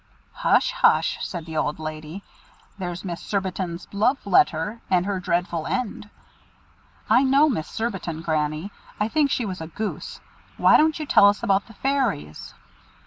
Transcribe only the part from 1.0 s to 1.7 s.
said the